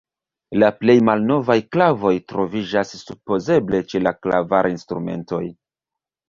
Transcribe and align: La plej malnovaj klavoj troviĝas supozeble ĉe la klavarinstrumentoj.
La 0.61 0.67
plej 0.77 0.93
malnovaj 1.09 1.57
klavoj 1.75 2.13
troviĝas 2.33 2.95
supozeble 3.03 3.83
ĉe 3.93 4.03
la 4.07 4.15
klavarinstrumentoj. 4.25 5.45